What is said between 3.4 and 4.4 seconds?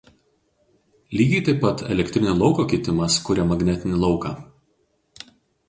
magnetinį lauką.